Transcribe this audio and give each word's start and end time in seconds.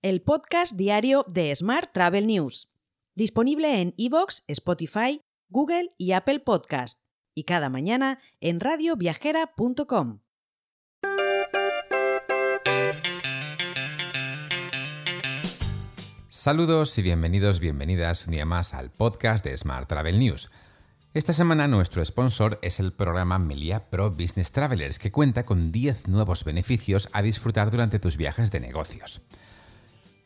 el 0.00 0.22
podcast 0.22 0.74
diario 0.76 1.24
de 1.28 1.52
Smart 1.56 1.90
Travel 1.92 2.28
News, 2.28 2.68
disponible 3.16 3.80
en 3.80 3.94
iVoox, 3.96 4.42
Spotify, 4.46 5.22
Google 5.48 5.92
y 5.98 6.12
Apple 6.12 6.38
Podcast, 6.38 7.00
y 7.34 7.42
cada 7.44 7.68
mañana 7.68 8.20
en 8.40 8.60
radioviajera.com. 8.60 10.20
Saludos 16.28 16.96
y 16.98 17.02
bienvenidos, 17.02 17.58
bienvenidas 17.58 18.26
un 18.26 18.32
día 18.32 18.44
más 18.44 18.74
al 18.74 18.92
podcast 18.92 19.44
de 19.44 19.56
Smart 19.58 19.88
Travel 19.88 20.20
News. 20.20 20.52
Esta 21.12 21.32
semana 21.32 21.66
nuestro 21.66 22.04
sponsor 22.04 22.60
es 22.62 22.78
el 22.78 22.92
programa 22.92 23.40
Melia 23.40 23.90
Pro 23.90 24.12
Business 24.12 24.52
Travelers, 24.52 25.00
que 25.00 25.10
cuenta 25.10 25.44
con 25.44 25.72
10 25.72 26.06
nuevos 26.06 26.44
beneficios 26.44 27.08
a 27.12 27.22
disfrutar 27.22 27.72
durante 27.72 27.98
tus 27.98 28.16
viajes 28.16 28.52
de 28.52 28.60
negocios. 28.60 29.22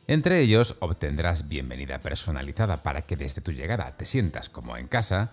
Entre 0.06 0.40
ellos 0.40 0.76
obtendrás 0.80 1.48
bienvenida 1.48 2.00
personalizada 2.00 2.82
para 2.82 3.02
que 3.02 3.16
desde 3.16 3.40
tu 3.40 3.52
llegada 3.52 3.96
te 3.96 4.04
sientas 4.04 4.48
como 4.48 4.76
en 4.76 4.88
casa, 4.88 5.30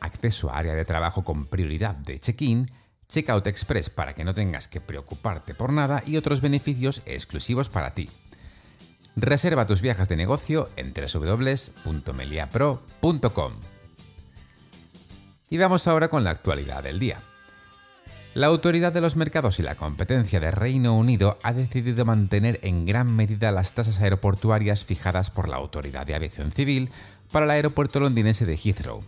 acceso 0.00 0.50
a 0.50 0.58
área 0.58 0.74
de 0.74 0.84
trabajo 0.84 1.24
con 1.24 1.46
prioridad 1.46 1.96
de 1.96 2.20
check-in, 2.20 2.70
checkout 3.08 3.46
express 3.48 3.90
para 3.90 4.14
que 4.14 4.24
no 4.24 4.32
tengas 4.32 4.68
que 4.68 4.80
preocuparte 4.80 5.54
por 5.54 5.72
nada 5.72 6.02
y 6.06 6.16
otros 6.16 6.40
beneficios 6.40 7.02
exclusivos 7.04 7.68
para 7.68 7.94
ti. 7.94 8.08
Reserva 9.16 9.66
tus 9.66 9.82
viajes 9.82 10.08
de 10.08 10.16
negocio 10.16 10.70
en 10.76 10.94
www.meliapro.com. 10.94 13.52
Y 15.50 15.58
vamos 15.58 15.86
ahora 15.86 16.08
con 16.08 16.24
la 16.24 16.30
actualidad 16.30 16.82
del 16.82 16.98
día. 16.98 17.22
La 18.34 18.46
Autoridad 18.46 18.94
de 18.94 19.02
los 19.02 19.14
Mercados 19.14 19.58
y 19.58 19.62
la 19.62 19.74
Competencia 19.74 20.40
de 20.40 20.50
Reino 20.50 20.96
Unido 20.96 21.38
ha 21.42 21.52
decidido 21.52 22.06
mantener 22.06 22.60
en 22.62 22.86
gran 22.86 23.14
medida 23.14 23.52
las 23.52 23.74
tasas 23.74 24.00
aeroportuarias 24.00 24.86
fijadas 24.86 25.28
por 25.28 25.50
la 25.50 25.56
Autoridad 25.56 26.06
de 26.06 26.14
Aviación 26.14 26.50
Civil 26.50 26.88
para 27.30 27.44
el 27.44 27.50
aeropuerto 27.50 28.00
londinense 28.00 28.46
de 28.46 28.56
Heathrow. 28.56 29.02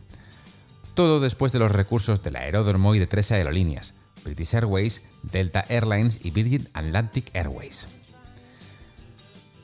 Todo 0.93 1.21
después 1.21 1.53
de 1.53 1.59
los 1.59 1.73
recursos 1.73 2.23
del 2.23 2.37
aeródromo 2.37 2.95
y 2.95 2.99
de 2.99 3.07
tres 3.07 3.33
aerolíneas, 3.33 3.95
British 4.25 4.57
Airways, 4.57 5.05
Delta 5.23 5.65
Airlines 5.71 6.21
y 6.23 6.31
Virgin 6.31 6.69
Atlantic 6.75 7.31
Airways. 7.33 7.89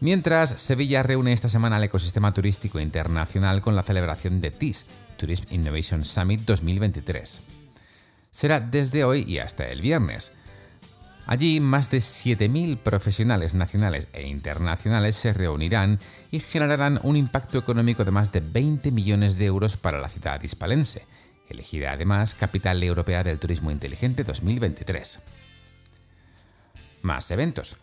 Mientras, 0.00 0.58
Sevilla 0.58 1.02
reúne 1.02 1.34
esta 1.34 1.50
semana 1.50 1.76
al 1.76 1.84
ecosistema 1.84 2.32
turístico 2.32 2.80
internacional 2.80 3.60
con 3.60 3.76
la 3.76 3.82
celebración 3.82 4.40
de 4.40 4.52
TIS, 4.52 4.86
Tourism 5.18 5.52
Innovation 5.52 6.02
Summit 6.02 6.40
2023. 6.46 7.59
Será 8.30 8.60
desde 8.60 9.04
hoy 9.04 9.24
y 9.26 9.38
hasta 9.38 9.66
el 9.68 9.80
viernes. 9.80 10.32
Allí 11.26 11.60
más 11.60 11.90
de 11.90 11.98
7.000 11.98 12.78
profesionales 12.78 13.54
nacionales 13.54 14.08
e 14.12 14.26
internacionales 14.26 15.14
se 15.16 15.32
reunirán 15.32 16.00
y 16.30 16.40
generarán 16.40 16.98
un 17.02 17.16
impacto 17.16 17.58
económico 17.58 18.04
de 18.04 18.10
más 18.10 18.32
de 18.32 18.40
20 18.40 18.90
millones 18.90 19.38
de 19.38 19.46
euros 19.46 19.76
para 19.76 20.00
la 20.00 20.08
ciudad 20.08 20.42
hispalense, 20.42 21.06
elegida 21.48 21.92
además 21.92 22.34
Capital 22.34 22.82
Europea 22.82 23.22
del 23.22 23.38
Turismo 23.38 23.70
Inteligente 23.70 24.24
2023. 24.24 25.20
Más 27.02 27.30
eventos. 27.30 27.76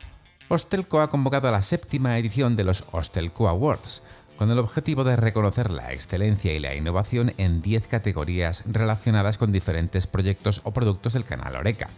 Hostelco 0.49 1.01
ha 1.01 1.09
convocado 1.09 1.47
a 1.47 1.51
la 1.51 1.61
séptima 1.61 2.17
edición 2.17 2.55
de 2.55 2.63
los 2.63 2.85
Hostelco 2.91 3.47
Awards, 3.47 4.03
con 4.37 4.51
el 4.51 4.59
objetivo 4.59 5.03
de 5.03 5.15
reconocer 5.15 5.71
la 5.71 5.91
excelencia 5.91 6.53
y 6.53 6.59
la 6.59 6.75
innovación 6.75 7.33
en 7.37 7.61
10 7.61 7.87
categorías 7.87 8.63
relacionadas 8.67 9.37
con 9.37 9.51
diferentes 9.51 10.07
proyectos 10.07 10.61
o 10.63 10.71
productos 10.71 11.13
del 11.13 11.25
canal 11.25 11.55
Oreca. 11.55 11.89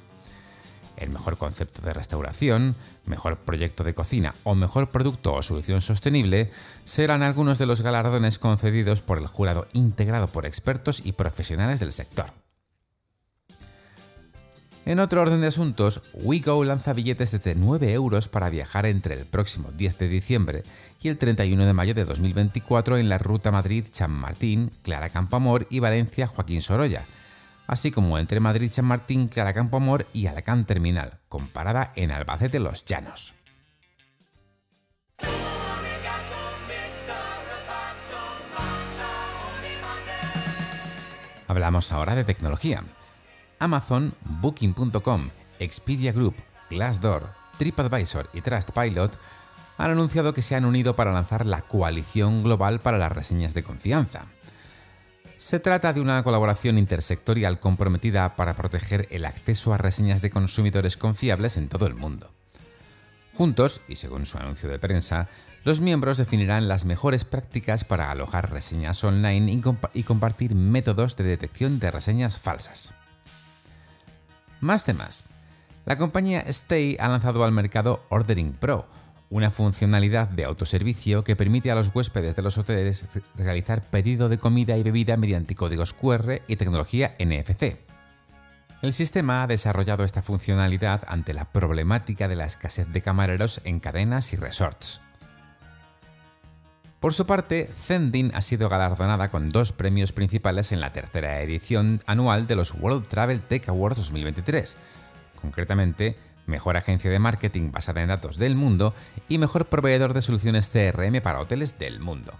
El 0.97 1.11
mejor 1.11 1.37
concepto 1.37 1.81
de 1.81 1.93
restauración, 1.93 2.75
mejor 3.05 3.37
proyecto 3.37 3.83
de 3.83 3.93
cocina 3.93 4.35
o 4.43 4.55
mejor 4.55 4.89
producto 4.91 5.33
o 5.33 5.41
solución 5.41 5.81
sostenible 5.81 6.49
serán 6.83 7.23
algunos 7.23 7.57
de 7.57 7.65
los 7.65 7.81
galardones 7.81 8.39
concedidos 8.39 9.01
por 9.01 9.17
el 9.17 9.27
jurado 9.27 9.67
integrado 9.73 10.27
por 10.27 10.45
expertos 10.45 11.01
y 11.05 11.13
profesionales 11.13 11.79
del 11.79 11.91
sector. 11.91 12.33
En 14.89 14.99
otro 14.99 15.21
orden 15.21 15.39
de 15.39 15.45
asuntos, 15.45 16.01
WeGo 16.15 16.65
lanza 16.65 16.93
billetes 16.93 17.31
desde 17.31 17.53
9 17.53 17.93
euros 17.93 18.27
para 18.27 18.49
viajar 18.49 18.87
entre 18.87 19.13
el 19.13 19.27
próximo 19.27 19.69
10 19.71 19.99
de 19.99 20.07
diciembre 20.07 20.63
y 20.99 21.09
el 21.09 21.19
31 21.19 21.63
de 21.63 21.73
mayo 21.73 21.93
de 21.93 22.05
2024 22.05 22.97
en 22.97 23.07
la 23.07 23.19
ruta 23.19 23.51
Madrid-Chamartín, 23.51 24.71
Clara 24.81 25.09
Campoamor 25.09 25.67
y 25.69 25.79
Valencia-Joaquín 25.79 26.63
Sorolla, 26.63 27.05
así 27.67 27.91
como 27.91 28.17
entre 28.17 28.39
Madrid-Chamartín, 28.39 29.27
Clara 29.27 29.53
Campoamor 29.53 30.07
y 30.11 30.25
Alacant 30.25 30.67
Terminal, 30.67 31.19
con 31.27 31.49
parada 31.49 31.93
en 31.95 32.09
Albacete 32.09 32.57
Los 32.57 32.83
Llanos. 32.85 33.35
Hablamos 41.47 41.91
ahora 41.91 42.15
de 42.15 42.23
tecnología. 42.23 42.83
Amazon, 43.59 44.13
Booking.com, 44.41 45.29
Expedia 45.59 46.11
Group, 46.11 46.35
Glassdoor, 46.69 47.35
TripAdvisor 47.57 48.29
y 48.33 48.41
Trustpilot 48.41 49.19
han 49.77 49.91
anunciado 49.91 50.33
que 50.33 50.41
se 50.41 50.55
han 50.55 50.65
unido 50.65 50.95
para 50.95 51.13
lanzar 51.13 51.45
la 51.45 51.61
Coalición 51.61 52.43
Global 52.43 52.81
para 52.81 52.97
las 52.97 53.11
Reseñas 53.11 53.53
de 53.53 53.63
Confianza. 53.63 54.27
Se 55.37 55.59
trata 55.59 55.93
de 55.93 56.01
una 56.01 56.21
colaboración 56.21 56.77
intersectorial 56.77 57.59
comprometida 57.59 58.35
para 58.35 58.55
proteger 58.55 59.07
el 59.09 59.23
acceso 59.23 59.73
a 59.73 59.77
reseñas 59.77 60.21
de 60.21 60.29
consumidores 60.29 60.97
confiables 60.97 61.55
en 61.55 61.69
todo 61.69 61.87
el 61.87 61.95
mundo. 61.95 62.33
Juntos, 63.33 63.81
y 63.87 63.95
según 63.95 64.25
su 64.25 64.37
anuncio 64.37 64.67
de 64.67 64.79
prensa, 64.79 65.29
los 65.63 65.79
miembros 65.79 66.17
definirán 66.17 66.67
las 66.67 66.83
mejores 66.83 67.23
prácticas 67.23 67.85
para 67.85 68.11
alojar 68.11 68.51
reseñas 68.51 69.01
online 69.03 69.61
y, 69.93 70.03
compartir 70.03 70.55
métodos 70.55 71.15
de 71.15 71.23
detección 71.23 71.79
de 71.79 71.91
reseñas 71.91 72.37
falsas. 72.37 72.93
Más 74.61 74.83
temas. 74.83 75.25
La 75.85 75.97
compañía 75.97 76.41
Stay 76.41 76.97
ha 76.99 77.07
lanzado 77.07 77.43
al 77.43 77.51
mercado 77.51 78.03
Ordering 78.09 78.53
Pro, 78.53 78.87
una 79.29 79.51
funcionalidad 79.51 80.27
de 80.27 80.43
autoservicio 80.43 81.23
que 81.23 81.35
permite 81.35 81.71
a 81.71 81.75
los 81.75 81.93
huéspedes 81.93 82.35
de 82.35 82.41
los 82.41 82.57
hoteles 82.57 83.05
realizar 83.35 83.81
pedido 83.89 84.27
de 84.27 84.37
comida 84.37 84.75
y 84.77 84.83
bebida 84.83 85.17
mediante 85.17 85.55
códigos 85.55 85.93
QR 85.93 86.41
y 86.47 86.55
tecnología 86.57 87.15
NFC. 87.19 87.79
El 88.81 88.93
sistema 88.93 89.43
ha 89.43 89.47
desarrollado 89.47 90.03
esta 90.03 90.21
funcionalidad 90.21 91.03
ante 91.07 91.33
la 91.33 91.45
problemática 91.45 92.27
de 92.27 92.35
la 92.35 92.45
escasez 92.45 92.87
de 92.87 93.01
camareros 93.01 93.61
en 93.65 93.79
cadenas 93.79 94.33
y 94.33 94.37
resorts. 94.37 95.01
Por 96.99 97.13
su 97.13 97.25
parte, 97.25 97.69
Zendin 97.73 98.31
ha 98.35 98.41
sido 98.41 98.67
galardonada 98.67 99.31
con 99.31 99.49
dos 99.49 99.71
premios 99.71 100.11
principales 100.11 100.73
en 100.73 100.81
la 100.81 100.91
tercera 100.91 101.41
edición 101.41 102.01
anual 102.05 102.45
de 102.45 102.57
los 102.57 102.73
World 102.73 103.07
Travel 103.07 103.41
Tech 103.41 103.69
Awards 103.69 103.99
2023, 103.99 104.75
concretamente 105.41 106.17
Mejor 106.45 106.75
Agencia 106.75 107.09
de 107.09 107.19
Marketing 107.19 107.71
basada 107.71 108.01
en 108.01 108.09
datos 108.09 108.37
del 108.37 108.55
mundo 108.55 108.93
y 109.29 109.37
Mejor 109.37 109.69
Proveedor 109.69 110.13
de 110.13 110.21
Soluciones 110.21 110.67
CRM 110.67 111.21
para 111.21 111.39
Hoteles 111.39 111.79
del 111.79 112.01
mundo. 112.01 112.33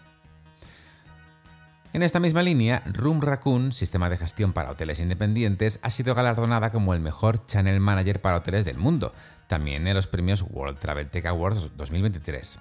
En 1.94 2.04
esta 2.04 2.20
misma 2.20 2.44
línea, 2.44 2.84
Room 2.86 3.22
Raccoon, 3.22 3.72
sistema 3.72 4.10
de 4.10 4.18
gestión 4.18 4.52
para 4.52 4.72
hoteles 4.72 5.00
independientes, 5.00 5.80
ha 5.84 5.90
sido 5.90 6.14
galardonada 6.16 6.70
como 6.70 6.94
el 6.94 7.00
mejor 7.00 7.46
Channel 7.46 7.80
Manager 7.80 8.20
para 8.20 8.36
hoteles 8.36 8.66
del 8.66 8.78
mundo, 8.78 9.14
también 9.48 9.88
en 9.88 9.96
los 9.96 10.08
premios 10.08 10.46
World 10.50 10.80
Travel 10.80 11.10
Tech 11.10 11.26
Awards 11.28 11.72
2023. 11.78 12.60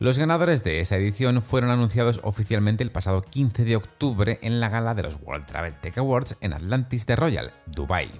Los 0.00 0.18
ganadores 0.18 0.64
de 0.64 0.80
esa 0.80 0.96
edición 0.96 1.42
fueron 1.42 1.68
anunciados 1.68 2.20
oficialmente 2.24 2.82
el 2.82 2.90
pasado 2.90 3.20
15 3.20 3.64
de 3.66 3.76
octubre 3.76 4.38
en 4.40 4.58
la 4.58 4.70
gala 4.70 4.94
de 4.94 5.02
los 5.02 5.18
World 5.20 5.44
Travel 5.44 5.78
Tech 5.78 5.98
Awards 5.98 6.38
en 6.40 6.54
Atlantis 6.54 7.04
de 7.04 7.16
Royal, 7.16 7.52
Dubai. 7.66 8.10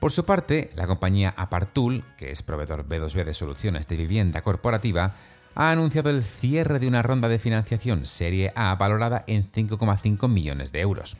Por 0.00 0.10
su 0.10 0.24
parte, 0.24 0.70
la 0.74 0.86
compañía 0.86 1.34
Apartul, 1.36 2.02
que 2.16 2.30
es 2.30 2.42
proveedor 2.42 2.88
B2B 2.88 3.24
de 3.24 3.34
soluciones 3.34 3.86
de 3.88 3.98
vivienda 3.98 4.40
corporativa, 4.40 5.12
ha 5.54 5.70
anunciado 5.70 6.08
el 6.08 6.24
cierre 6.24 6.78
de 6.78 6.88
una 6.88 7.02
ronda 7.02 7.28
de 7.28 7.38
financiación 7.38 8.06
Serie 8.06 8.54
A 8.56 8.74
valorada 8.76 9.24
en 9.26 9.52
5,5 9.52 10.30
millones 10.30 10.72
de 10.72 10.80
euros. 10.80 11.18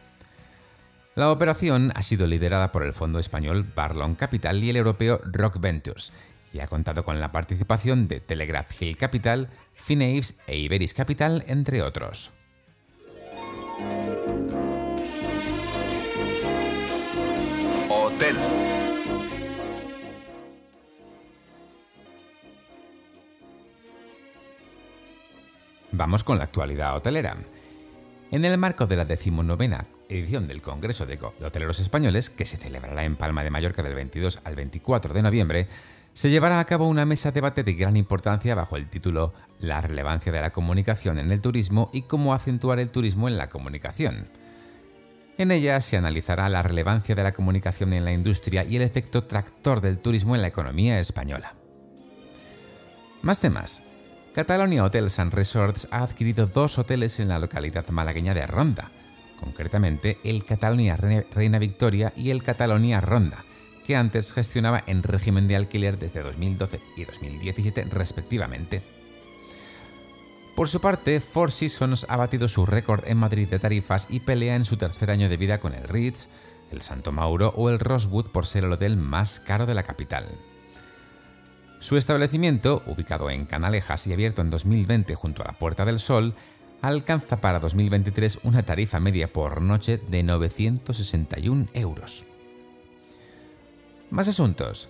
La 1.15 1.33
operación 1.33 1.93
ha 1.95 2.03
sido 2.03 2.27
liderada 2.27 2.73
por 2.73 2.83
el 2.83 2.95
fondo 2.95 3.19
español 3.19 3.71
Barlon 3.77 4.15
Capital 4.15 4.65
y 4.65 4.71
el 4.71 4.77
europeo 4.77 5.21
Rock 5.27 5.61
Ventures 5.61 6.15
y 6.53 6.61
ha 6.61 6.67
contado 6.67 7.05
con 7.05 7.21
la 7.21 7.33
participación 7.33 8.09
de 8.09 8.21
Telegraph 8.21 8.71
Hill 8.81 8.97
Capital, 8.97 9.49
Fineaves 9.75 10.41
e 10.47 10.57
Iberis 10.59 10.95
Capital, 10.95 11.45
entre 11.49 11.83
otros. 11.83 12.33
Hotel. 17.89 18.37
Vamos 25.93 26.23
con 26.23 26.39
la 26.39 26.45
actualidad 26.45 26.97
hotelera. 26.97 27.37
En 28.31 28.45
el 28.45 28.59
marco 28.59 28.87
de 28.87 28.97
la 28.97 29.07
decimonovena 29.07 29.87
edición 30.09 30.47
del 30.47 30.61
Congreso 30.61 31.07
de 31.07 31.19
Hoteleros 31.41 31.81
Españoles, 31.81 32.31
que 32.31 32.45
se 32.45 32.57
celebrará 32.59 33.05
en 33.05 33.17
Palma 33.17 33.43
de 33.43 33.51
Mallorca 33.51 33.83
del 33.83 33.95
22 33.95 34.41
al 34.45 34.55
24 34.55 35.15
de 35.15 35.23
noviembre, 35.23 35.69
se 36.19 36.31
llevará 36.31 36.59
a 36.59 36.65
cabo 36.65 36.89
una 36.89 37.07
mesa 37.07 37.31
de 37.31 37.35
debate 37.35 37.63
de 37.63 37.75
gran 37.75 37.97
importancia 37.97 38.57
bajo 38.57 38.77
el 38.77 38.91
título 38.91 39.33
La 39.61 39.81
relevancia 39.81 40.33
de 40.33 40.41
la 40.41 40.51
comunicación 40.51 41.17
en 41.21 41.31
el 41.31 41.41
turismo 41.41 41.91
y 41.93 42.03
cómo 42.03 42.35
acentuar 42.35 42.81
el 42.81 42.91
turismo 42.91 43.29
en 43.29 43.37
la 43.37 43.49
comunicación. 43.49 44.29
En 45.37 45.53
ella 45.53 45.81
se 45.81 45.97
analizará 45.97 46.49
la 46.49 46.63
relevancia 46.63 47.15
de 47.15 47.23
la 47.23 47.33
comunicación 47.33 47.93
en 47.93 48.05
la 48.05 48.11
industria 48.11 48.65
y 48.65 48.75
el 48.75 48.83
efecto 48.83 49.23
tractor 49.29 49.81
del 49.81 50.01
turismo 50.01 50.35
en 50.35 50.43
la 50.43 50.49
economía 50.49 50.99
española. 50.99 51.55
Más 53.23 53.39
temas. 53.39 53.85
Catalonia 54.35 54.83
Hotels 54.83 55.21
and 55.21 55.33
Resorts 55.33 55.87
ha 55.93 56.03
adquirido 56.03 56.47
dos 56.47 56.81
hoteles 56.81 57.21
en 57.21 57.29
la 57.29 57.39
localidad 57.39 57.87
malagueña 57.91 58.35
de 58.35 58.45
Ronda, 58.45 58.91
concretamente 59.39 60.19
el 60.25 60.45
Catalonia 60.45 60.97
Reina 60.97 61.61
Victoria 61.61 62.13
y 62.17 62.31
el 62.31 62.43
Catalonia 62.43 63.01
Ronda, 63.01 63.45
que 63.89 63.97
antes 63.97 64.35
gestionaba 64.35 64.85
en 64.87 65.03
régimen 65.03 65.49
de 65.49 65.57
alquiler 65.57 65.99
desde 65.99 66.23
2012 66.23 66.83
y 66.95 67.05
2017 67.07 67.85
respectivamente. 67.85 68.83
Por 70.55 70.69
su 70.69 70.83
parte, 70.83 71.23
Four 71.23 71.51
Seasons 71.51 72.05
ha 72.11 72.19
batido 72.19 72.49
su 72.49 72.67
récord 72.67 73.09
en 73.09 73.17
Madrid 73.17 73.49
de 73.49 73.59
tarifas 73.59 74.07
y 74.11 74.21
pelea 74.21 74.57
en 74.57 74.67
su 74.67 74.77
tercer 74.77 75.11
año 75.11 75.31
de 75.31 75.39
vida 75.39 75.59
con 75.59 75.73
el 75.73 75.89
Ritz, 75.89 76.29
el 76.71 76.83
Santo 76.83 77.13
Mauro 77.13 77.55
o 77.57 77.71
el 77.71 77.79
Rosewood 77.79 78.29
por 78.29 78.45
ser 78.45 78.65
el 78.65 78.73
hotel 78.73 78.99
más 78.99 79.41
caro 79.41 79.65
de 79.65 79.73
la 79.73 79.85
capital. 79.85 80.27
Su 81.81 81.97
establecimiento, 81.97 82.83
ubicado 82.85 83.31
en 83.31 83.47
Canalejas 83.47 84.07
y 84.07 84.13
abierto 84.13 84.43
en 84.43 84.51
2020 84.51 85.15
junto 85.15 85.43
a 85.43 85.47
la 85.47 85.59
Puerta 85.59 85.87
del 85.87 85.99
Sol, 85.99 86.35
alcanza 86.83 87.41
para 87.41 87.59
2023 87.59 88.41
una 88.43 88.67
tarifa 88.67 89.01
media 89.01 89.33
por 89.33 89.63
noche 89.63 89.97
de 89.97 90.23
961 90.25 91.69
euros. 91.73 92.27
Más 94.11 94.27
asuntos. 94.27 94.89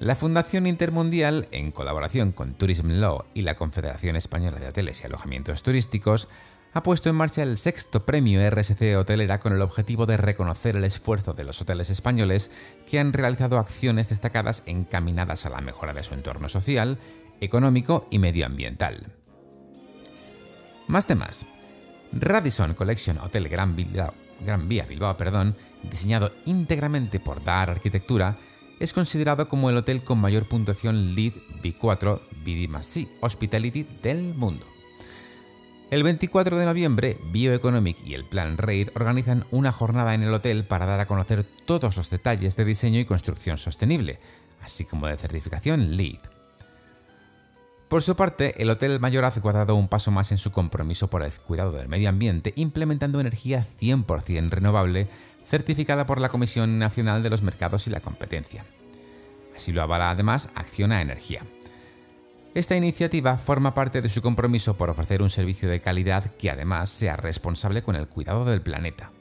La 0.00 0.16
Fundación 0.16 0.66
Intermundial, 0.66 1.46
en 1.52 1.70
colaboración 1.70 2.32
con 2.32 2.54
Tourism 2.54 2.90
Law 2.90 3.24
y 3.32 3.42
la 3.42 3.54
Confederación 3.54 4.16
Española 4.16 4.58
de 4.58 4.66
Hoteles 4.66 5.00
y 5.00 5.06
Alojamientos 5.06 5.62
Turísticos, 5.62 6.28
ha 6.72 6.82
puesto 6.82 7.08
en 7.08 7.14
marcha 7.14 7.44
el 7.44 7.58
sexto 7.58 8.04
premio 8.04 8.40
RSC 8.50 8.96
Hotelera 8.98 9.38
con 9.38 9.52
el 9.52 9.62
objetivo 9.62 10.04
de 10.04 10.16
reconocer 10.16 10.74
el 10.74 10.84
esfuerzo 10.84 11.32
de 11.32 11.44
los 11.44 11.62
hoteles 11.62 11.90
españoles 11.90 12.50
que 12.90 12.98
han 12.98 13.12
realizado 13.12 13.58
acciones 13.58 14.08
destacadas 14.08 14.64
encaminadas 14.66 15.46
a 15.46 15.50
la 15.50 15.60
mejora 15.60 15.94
de 15.94 16.02
su 16.02 16.14
entorno 16.14 16.48
social, 16.48 16.98
económico 17.40 18.08
y 18.10 18.18
medioambiental. 18.18 19.12
Más 20.88 21.06
temas. 21.06 21.46
Radisson 22.12 22.74
Collection 22.74 23.18
Hotel 23.18 23.48
Gran, 23.48 23.76
Vía 23.76 24.84
Bilbao, 24.86 25.16
perdón, 25.16 25.56
diseñado 25.82 26.32
íntegramente 26.44 27.20
por 27.20 27.42
DAR 27.42 27.70
Arquitectura, 27.70 28.36
es 28.78 28.92
considerado 28.92 29.48
como 29.48 29.70
el 29.70 29.76
hotel 29.76 30.02
con 30.02 30.20
mayor 30.20 30.46
puntuación 30.46 31.14
LEED 31.14 31.34
B4 31.62 32.20
BD 32.44 33.08
Hospitality 33.20 33.84
del 34.02 34.34
mundo. 34.34 34.66
El 35.90 36.02
24 36.02 36.58
de 36.58 36.66
noviembre, 36.66 37.16
Bioeconomic 37.30 38.04
y 38.04 38.14
el 38.14 38.24
Plan 38.24 38.58
RAID 38.58 38.90
organizan 38.96 39.44
una 39.52 39.70
jornada 39.70 40.14
en 40.14 40.24
el 40.24 40.34
hotel 40.34 40.64
para 40.64 40.84
dar 40.84 40.98
a 40.98 41.06
conocer 41.06 41.44
todos 41.44 41.96
los 41.96 42.10
detalles 42.10 42.56
de 42.56 42.64
diseño 42.64 42.98
y 42.98 43.04
construcción 43.04 43.56
sostenible, 43.56 44.18
así 44.62 44.84
como 44.84 45.06
de 45.06 45.16
certificación 45.16 45.96
LEED. 45.96 46.35
Por 47.88 48.02
su 48.02 48.16
parte, 48.16 48.60
el 48.60 48.68
Hotel 48.68 48.98
Mayoraz 48.98 49.38
ha 49.38 49.52
dado 49.52 49.76
un 49.76 49.86
paso 49.86 50.10
más 50.10 50.32
en 50.32 50.38
su 50.38 50.50
compromiso 50.50 51.08
por 51.08 51.22
el 51.22 51.32
cuidado 51.32 51.70
del 51.70 51.88
medio 51.88 52.08
ambiente, 52.08 52.52
implementando 52.56 53.20
energía 53.20 53.64
100% 53.80 54.50
renovable, 54.50 55.08
certificada 55.44 56.04
por 56.04 56.20
la 56.20 56.28
Comisión 56.28 56.80
Nacional 56.80 57.22
de 57.22 57.30
los 57.30 57.42
Mercados 57.42 57.86
y 57.86 57.90
la 57.90 58.00
Competencia. 58.00 58.66
Así 59.54 59.72
lo 59.72 59.82
avala 59.82 60.10
además 60.10 60.48
Acciona 60.56 61.00
Energía. 61.00 61.46
Esta 62.54 62.74
iniciativa 62.74 63.38
forma 63.38 63.72
parte 63.72 64.02
de 64.02 64.08
su 64.08 64.20
compromiso 64.20 64.76
por 64.76 64.90
ofrecer 64.90 65.22
un 65.22 65.30
servicio 65.30 65.68
de 65.68 65.80
calidad 65.80 66.24
que 66.36 66.50
además 66.50 66.90
sea 66.90 67.16
responsable 67.16 67.82
con 67.82 67.94
el 67.94 68.08
cuidado 68.08 68.44
del 68.44 68.62
planeta. 68.62 69.12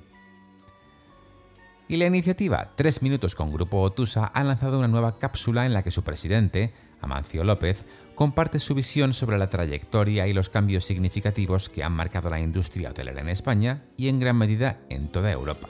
Y 1.88 1.98
la 1.98 2.08
iniciativa 2.08 2.72
3 2.76 3.04
Minutos 3.04 3.36
con 3.36 3.54
Grupo 3.54 3.80
Otusa 3.82 4.26
ha 4.26 4.44
lanzado 4.44 4.80
una 4.80 4.88
nueva 4.88 5.20
cápsula 5.20 5.68
en 5.68 5.74
la 5.74 5.84
que 5.84 5.92
su 5.92 6.04
presidente, 6.04 6.74
Amancio 7.00 7.44
López, 7.44 7.86
comparte 8.16 8.58
su 8.58 8.74
visión 8.74 9.14
sobre 9.14 9.38
la 9.38 9.52
trayectoria 9.52 10.26
y 10.26 10.34
los 10.34 10.50
cambios 10.50 10.84
significativos 10.84 11.70
que 11.70 11.84
han 11.84 11.92
marcado 11.92 12.32
la 12.32 12.40
industria 12.40 12.90
hotelera 12.90 13.22
en 13.22 13.30
España 13.30 13.84
y 13.98 14.08
en 14.08 14.20
gran 14.20 14.36
medida 14.36 14.80
en 14.90 15.08
toda 15.08 15.32
Europa. 15.32 15.70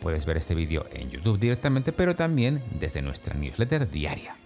Puedes 0.00 0.26
ver 0.26 0.38
este 0.38 0.56
vídeo 0.56 0.84
en 0.90 1.08
YouTube 1.08 1.38
directamente, 1.38 1.92
pero 1.92 2.16
también 2.16 2.64
desde 2.80 3.00
nuestra 3.00 3.34
newsletter 3.34 3.88
diaria. 3.88 4.36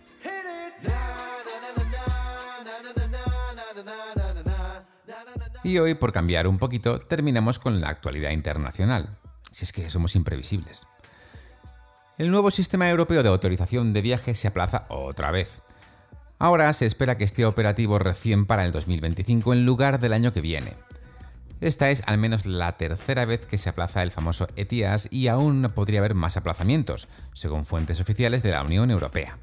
Y 5.62 5.78
hoy, 5.78 5.94
por 5.94 6.12
cambiar 6.12 6.46
un 6.46 6.58
poquito, 6.58 7.00
terminamos 7.00 7.58
con 7.58 7.80
la 7.80 7.88
actualidad 7.88 8.32
internacional 8.32 9.16
si 9.54 9.64
es 9.64 9.72
que 9.72 9.88
somos 9.88 10.16
imprevisibles. 10.16 10.86
El 12.18 12.30
nuevo 12.30 12.50
sistema 12.50 12.90
europeo 12.90 13.22
de 13.22 13.28
autorización 13.28 13.92
de 13.92 14.02
viaje 14.02 14.34
se 14.34 14.48
aplaza 14.48 14.84
otra 14.88 15.30
vez. 15.30 15.60
Ahora 16.40 16.72
se 16.72 16.86
espera 16.86 17.16
que 17.16 17.24
esté 17.24 17.46
operativo 17.46 17.98
recién 17.98 18.46
para 18.46 18.64
el 18.64 18.72
2025 18.72 19.52
en 19.52 19.64
lugar 19.64 20.00
del 20.00 20.12
año 20.12 20.32
que 20.32 20.40
viene. 20.40 20.74
Esta 21.60 21.90
es 21.90 22.02
al 22.06 22.18
menos 22.18 22.46
la 22.46 22.76
tercera 22.76 23.24
vez 23.26 23.46
que 23.46 23.56
se 23.56 23.70
aplaza 23.70 24.02
el 24.02 24.10
famoso 24.10 24.48
ETIAS 24.56 25.08
y 25.12 25.28
aún 25.28 25.70
podría 25.72 26.00
haber 26.00 26.14
más 26.14 26.36
aplazamientos, 26.36 27.06
según 27.32 27.64
fuentes 27.64 28.00
oficiales 28.00 28.42
de 28.42 28.50
la 28.50 28.62
Unión 28.62 28.90
Europea. 28.90 29.38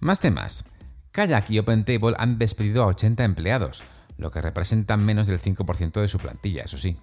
Más 0.00 0.20
temas. 0.20 0.64
Kayak 1.10 1.50
y 1.50 1.58
OpenTable 1.58 2.14
han 2.18 2.38
despedido 2.38 2.84
a 2.84 2.86
80 2.86 3.24
empleados, 3.24 3.82
lo 4.16 4.30
que 4.30 4.40
representa 4.40 4.96
menos 4.96 5.26
del 5.26 5.40
5% 5.40 6.00
de 6.00 6.08
su 6.08 6.18
plantilla, 6.18 6.62
eso 6.62 6.78
sí. 6.78 6.96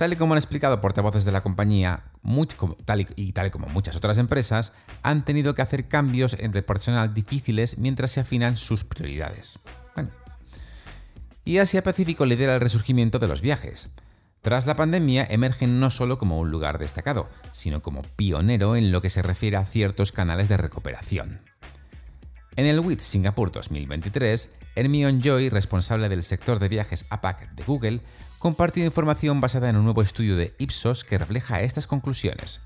Tal 0.00 0.14
y 0.14 0.16
como 0.16 0.32
han 0.32 0.38
explicado 0.38 0.80
portavoces 0.80 1.26
de 1.26 1.30
la 1.30 1.42
compañía, 1.42 2.04
tal 2.86 3.06
y, 3.16 3.32
tal 3.32 3.50
como 3.50 3.66
muchas 3.66 3.96
otras 3.96 4.16
empresas, 4.16 4.72
han 5.02 5.26
tenido 5.26 5.52
que 5.52 5.60
hacer 5.60 5.88
cambios 5.88 6.38
entre 6.40 6.62
personal 6.62 7.12
difíciles 7.12 7.76
mientras 7.76 8.10
se 8.10 8.20
afinan 8.20 8.56
sus 8.56 8.82
prioridades. 8.84 9.58
Y 11.44 11.58
Asia 11.58 11.82
Pacífico 11.82 12.24
lidera 12.24 12.54
el 12.54 12.62
resurgimiento 12.62 13.18
de 13.18 13.28
los 13.28 13.42
viajes. 13.42 13.90
Tras 14.40 14.64
la 14.64 14.74
pandemia, 14.74 15.26
emergen 15.28 15.80
no 15.80 15.90
solo 15.90 16.16
como 16.16 16.38
un 16.38 16.50
lugar 16.50 16.78
destacado, 16.78 17.28
sino 17.50 17.82
como 17.82 18.00
pionero 18.00 18.76
en 18.76 18.92
lo 18.92 19.02
que 19.02 19.10
se 19.10 19.20
refiere 19.20 19.58
a 19.58 19.66
ciertos 19.66 20.12
canales 20.12 20.48
de 20.48 20.56
recuperación. 20.56 21.49
En 22.60 22.66
el 22.66 22.80
WIT 22.80 23.00
Singapur 23.00 23.50
2023, 23.50 24.50
Hermione 24.76 25.18
Joy, 25.18 25.48
responsable 25.48 26.10
del 26.10 26.22
sector 26.22 26.58
de 26.58 26.68
viajes 26.68 27.06
APAC 27.08 27.52
de 27.52 27.64
Google, 27.64 28.02
compartido 28.38 28.84
información 28.84 29.40
basada 29.40 29.70
en 29.70 29.76
un 29.76 29.84
nuevo 29.84 30.02
estudio 30.02 30.36
de 30.36 30.54
Ipsos 30.58 31.02
que 31.04 31.16
refleja 31.16 31.62
estas 31.62 31.86
conclusiones. 31.86 32.60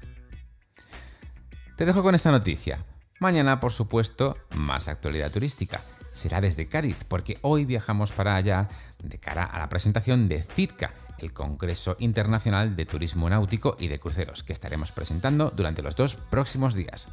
Te 1.76 1.84
dejo 1.84 2.02
con 2.02 2.16
esta 2.16 2.32
noticia. 2.32 2.84
Mañana, 3.20 3.60
por 3.60 3.70
supuesto, 3.70 4.36
más 4.56 4.88
actualidad 4.88 5.30
turística. 5.30 5.84
Será 6.12 6.40
desde 6.40 6.66
Cádiz, 6.66 7.04
porque 7.06 7.38
hoy 7.42 7.64
viajamos 7.64 8.10
para 8.10 8.34
allá 8.34 8.68
de 9.00 9.20
cara 9.20 9.44
a 9.44 9.60
la 9.60 9.68
presentación 9.68 10.26
de 10.26 10.42
CITCA, 10.42 10.92
el 11.20 11.32
Congreso 11.32 11.94
Internacional 12.00 12.74
de 12.74 12.84
Turismo 12.84 13.30
Náutico 13.30 13.76
y 13.78 13.86
de 13.86 14.00
Cruceros, 14.00 14.42
que 14.42 14.52
estaremos 14.52 14.90
presentando 14.90 15.52
durante 15.54 15.82
los 15.82 15.94
dos 15.94 16.16
próximos 16.16 16.74
días. 16.74 17.10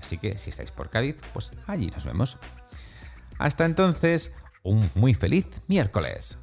Así 0.00 0.18
que 0.18 0.38
si 0.38 0.50
estáis 0.50 0.70
por 0.70 0.88
Cádiz, 0.88 1.16
pues 1.32 1.52
allí 1.66 1.88
nos 1.88 2.04
vemos. 2.04 2.38
Hasta 3.38 3.64
entonces, 3.64 4.34
un 4.62 4.90
muy 4.94 5.14
feliz 5.14 5.62
miércoles. 5.68 6.38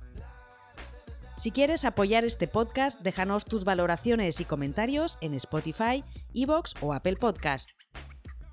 Si 1.37 1.51
quieres 1.51 1.85
apoyar 1.85 2.25
este 2.25 2.47
podcast, 2.47 3.01
déjanos 3.01 3.45
tus 3.45 3.63
valoraciones 3.63 4.39
y 4.39 4.45
comentarios 4.45 5.19
en 5.21 5.35
Spotify, 5.35 6.03
Evox 6.33 6.73
o 6.81 6.93
Apple 6.93 7.17
Podcast. 7.17 7.69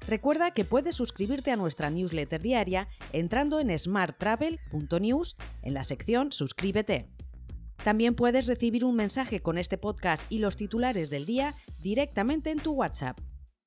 Recuerda 0.06 0.50
que 0.50 0.66
puedes 0.66 0.94
suscribirte 0.94 1.50
a 1.50 1.56
nuestra 1.56 1.88
newsletter 1.88 2.42
diaria 2.42 2.88
entrando 3.12 3.58
en 3.58 3.76
smarttravel.news 3.76 5.36
en 5.62 5.74
la 5.74 5.84
sección 5.84 6.30
Suscríbete. 6.30 7.08
También 7.82 8.14
puedes 8.14 8.46
recibir 8.46 8.84
un 8.84 8.96
mensaje 8.96 9.40
con 9.40 9.56
este 9.56 9.78
podcast 9.78 10.30
y 10.30 10.38
los 10.38 10.56
titulares 10.56 11.08
del 11.08 11.24
día 11.24 11.54
directamente 11.80 12.50
en 12.50 12.58
tu 12.58 12.72
WhatsApp. 12.72 13.18